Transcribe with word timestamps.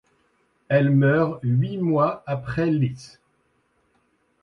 Elle 0.67 0.89
meurt 0.89 1.39
huit 1.43 1.77
mois 1.77 2.23
après 2.25 2.65
Liszt. 2.71 3.19